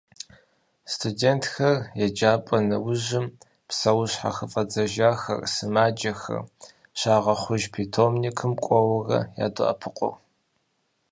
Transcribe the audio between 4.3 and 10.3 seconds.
хыфӏадзэжахэр, сымаджэхэр, щагъэхъуж питомникым кӏуэуэрэ ядоӏэпыкъур.